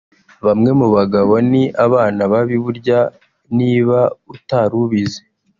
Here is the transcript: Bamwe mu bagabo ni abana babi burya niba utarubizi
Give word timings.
Bamwe 0.45 0.69
mu 0.79 0.87
bagabo 0.95 1.33
ni 1.49 1.63
abana 1.85 2.21
babi 2.31 2.55
burya 2.63 2.99
niba 3.57 3.99
utarubizi 4.33 5.21